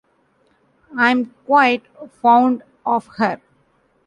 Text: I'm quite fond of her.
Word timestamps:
I'm 0.97 1.27
quite 1.45 1.83
fond 2.23 2.63
of 2.87 3.05
her. 3.17 3.39